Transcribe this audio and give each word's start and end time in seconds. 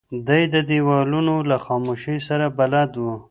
دی 0.27 0.43
د 0.53 0.55
دیوالونو 0.69 1.35
له 1.49 1.57
خاموشۍ 1.65 2.17
سره 2.27 2.45
بلد 2.59 2.91
و. 2.97 3.03